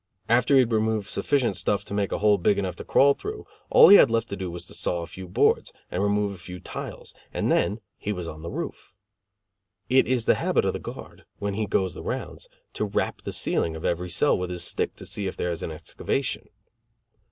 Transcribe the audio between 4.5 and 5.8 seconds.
to saw a few boards,